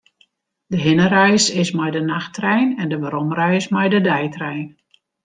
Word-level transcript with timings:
De 0.71 0.77
hinnereis 0.85 1.45
is 1.63 1.71
mei 1.77 1.91
de 1.95 2.01
nachttrein 2.13 2.69
en 2.81 2.89
de 2.91 2.97
weromreis 3.03 3.65
mei 3.73 3.87
de 3.93 4.01
deitrein. 4.11 4.67